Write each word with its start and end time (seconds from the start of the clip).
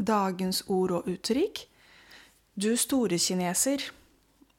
dagens 0.00 0.62
ord 0.68 0.96
og 0.98 1.08
uttrykk. 1.10 1.64
Du 2.54 2.72
store 2.76 3.18
kineser. 3.18 3.84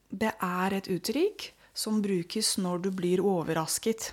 Det 0.08 0.32
er 0.38 0.76
et 0.76 0.88
uttrykk 0.92 1.50
som 1.74 2.02
brukes 2.04 2.56
når 2.60 2.84
du 2.84 2.90
blir 2.94 3.22
overrasket. 3.24 4.12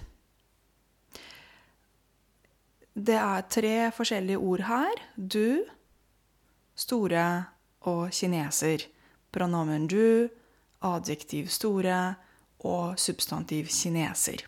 Det 2.93 3.15
er 3.15 3.47
tre 3.47 3.75
forskjellige 3.95 4.39
ord 4.39 4.63
her. 4.67 5.01
Du, 5.15 5.63
store 6.75 7.25
og 7.87 8.09
kineser. 8.11 8.87
Pronomen 9.31 9.87
du, 9.87 10.29
adjektiv 10.81 11.51
store 11.53 12.15
og 12.65 12.99
substantiv 12.99 13.69
kineser. 13.71 14.47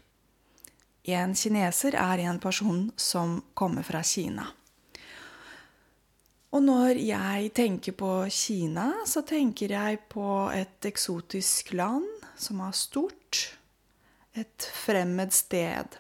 En 1.03 1.35
kineser 1.35 1.95
er 1.97 2.25
en 2.25 2.39
person 2.39 2.91
som 2.97 3.41
kommer 3.53 3.83
fra 3.83 4.01
Kina. 4.03 4.51
Og 6.51 6.63
når 6.63 6.99
jeg 6.99 7.51
tenker 7.55 7.95
på 7.95 8.11
Kina, 8.29 8.89
så 9.07 9.23
tenker 9.23 9.71
jeg 9.71 10.01
på 10.11 10.51
et 10.51 10.87
eksotisk 10.87 11.71
land 11.73 12.07
som 12.35 12.59
er 12.59 12.75
stort. 12.75 13.41
Et 14.35 14.67
fremmed 14.83 15.31
sted. 15.35 15.95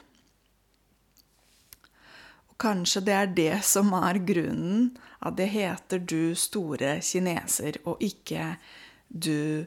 Og 2.51 2.57
kanskje 2.59 3.03
det 3.07 3.15
er 3.15 3.31
det 3.35 3.57
som 3.67 3.91
er 3.95 4.19
grunnen 4.27 4.91
at 5.21 5.37
det 5.37 5.49
heter 5.51 5.99
'du 5.99 6.35
store 6.35 6.99
kineser', 6.99 7.79
og 7.85 7.97
ikke 7.99 8.57
'du 9.11 9.65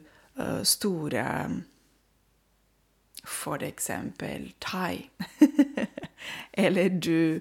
store 0.63 1.63
for 3.25 3.63
eksempel 3.63 4.53
thai. 4.61 5.09
Eller 6.53 6.89
du 6.89 7.39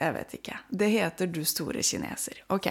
Jeg 0.00 0.16
vet 0.16 0.38
ikke. 0.38 0.56
Det 0.70 0.88
heter 0.94 1.28
du 1.28 1.42
store 1.44 1.82
kineser. 1.84 2.40
Ok. 2.48 2.70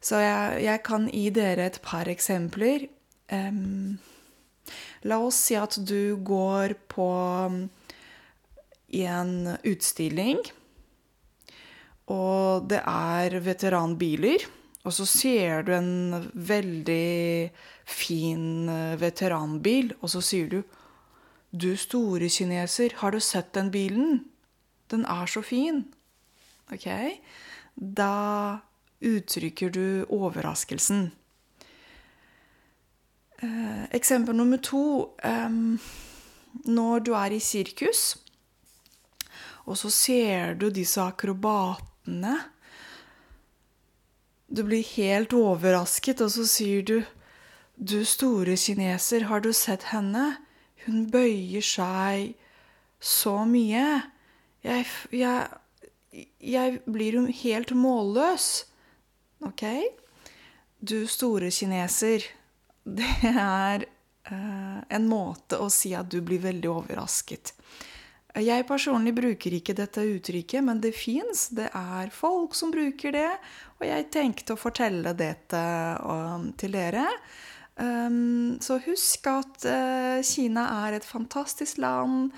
Så 0.00 0.20
jeg, 0.20 0.60
jeg 0.66 0.82
kan 0.86 1.08
gi 1.08 1.30
dere 1.34 1.70
et 1.70 1.80
par 1.84 2.08
eksempler. 2.12 2.86
Um, 3.32 3.96
la 5.08 5.18
oss 5.24 5.38
si 5.48 5.56
at 5.58 5.78
du 5.88 6.18
går 6.20 6.76
på 6.92 7.08
en 8.96 9.32
utstilling, 9.66 10.44
og 12.12 12.68
det 12.70 12.82
er 12.84 13.40
veteranbiler. 13.42 14.46
Og 14.86 14.94
så 14.94 15.08
ser 15.10 15.64
du 15.66 15.72
en 15.74 16.28
veldig 16.30 17.50
fin 17.90 18.68
veteranbil, 19.00 19.90
og 19.98 20.12
så 20.12 20.22
sier 20.22 20.52
du 20.52 20.60
du 21.50 21.72
store 21.78 22.28
kineser, 22.28 22.94
har 23.00 23.14
du 23.14 23.20
sett 23.22 23.54
den 23.56 23.70
bilen? 23.72 24.26
Den 24.90 25.06
er 25.08 25.26
så 25.26 25.42
fin. 25.42 25.86
Ok? 26.72 26.88
Da 27.74 28.58
uttrykker 29.00 29.70
du 29.70 30.04
overraskelsen. 30.08 31.10
Eh, 33.38 33.84
eksempel 33.90 34.36
nummer 34.36 34.56
to 34.56 35.12
eh, 35.22 35.50
Når 36.64 37.00
du 37.04 37.12
er 37.12 37.34
i 37.36 37.40
sirkus, 37.40 38.16
og 39.66 39.76
så 39.76 39.90
ser 39.90 40.54
du 40.54 40.70
disse 40.70 41.02
akrobatene 41.02 42.36
Du 44.48 44.62
blir 44.64 44.86
helt 44.94 45.34
overrasket, 45.36 46.22
og 46.24 46.30
så 46.32 46.46
sier 46.48 46.82
du 46.82 47.02
Du 47.76 48.04
store 48.04 48.56
kineser, 48.56 49.28
har 49.28 49.40
du 49.40 49.52
sett 49.52 49.90
henne? 49.92 50.38
Hun 50.86 51.10
bøyer 51.10 51.60
seg 51.60 52.36
så 53.00 53.44
mye. 53.44 54.02
Jeg, 54.64 54.86
jeg, 55.12 55.48
jeg 56.40 56.80
blir 56.86 57.18
jo 57.20 57.26
helt 57.42 57.72
målløs. 57.76 58.48
Ok? 59.44 59.64
Du 60.80 61.06
store 61.10 61.50
kineser. 61.50 62.24
Det 62.96 63.12
er 63.26 63.82
uh, 64.30 64.80
en 64.86 65.06
måte 65.10 65.58
å 65.58 65.66
si 65.72 65.90
at 65.98 66.06
du 66.10 66.20
blir 66.22 66.38
veldig 66.44 66.70
overrasket. 66.70 67.50
Jeg 68.36 68.66
personlig 68.68 69.14
bruker 69.16 69.54
ikke 69.56 69.74
dette 69.74 70.04
uttrykket, 70.04 70.60
men 70.62 70.80
det 70.84 70.92
fins. 70.94 71.48
Det 71.56 71.70
er 71.72 72.12
folk 72.12 72.54
som 72.54 72.70
bruker 72.70 73.14
det, 73.16 73.30
og 73.78 73.86
jeg 73.88 74.10
tenkte 74.12 74.54
å 74.54 74.60
fortelle 74.60 75.14
dette 75.16 75.62
um, 76.04 76.50
til 76.60 76.76
dere. 76.76 77.06
Um, 77.76 78.56
så 78.60 78.78
husk 78.86 79.26
at 79.28 79.66
uh, 79.68 80.22
Kina 80.24 80.64
er 80.86 80.96
et 80.96 81.04
fantastisk 81.04 81.78
land. 81.82 82.30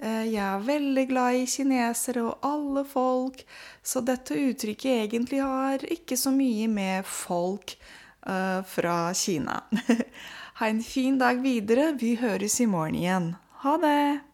Uh, 0.00 0.24
jeg 0.24 0.40
er 0.40 0.64
veldig 0.64 1.04
glad 1.10 1.40
i 1.42 1.44
kinesere 1.50 2.24
og 2.24 2.46
alle 2.46 2.84
folk. 2.88 3.42
Så 3.84 4.00
dette 4.06 4.38
uttrykket 4.40 5.02
egentlig 5.04 5.42
har 5.44 5.84
ikke 5.84 6.16
så 6.16 6.32
mye 6.32 6.68
med 6.72 7.04
folk 7.08 7.76
uh, 8.26 8.62
fra 8.64 9.12
Kina. 9.14 9.60
ha 10.60 10.70
en 10.70 10.80
fin 10.82 11.20
dag 11.20 11.44
videre. 11.44 11.92
Vi 12.00 12.16
høres 12.22 12.60
i 12.60 12.70
morgen 12.70 12.96
igjen. 12.96 13.34
Ha 13.66 13.76
det! 13.82 14.25